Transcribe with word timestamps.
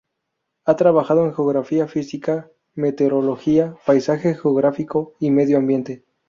Ha 0.65 0.75
trabajado 0.77 1.23
en 1.25 1.31
Geografía 1.35 1.87
Física, 1.87 2.49
Meteorología, 2.73 3.75
Paisaje 3.85 4.33
Geográfico 4.33 5.13
y 5.19 5.29
Medio 5.29 5.59
Ambiente. 5.59 6.03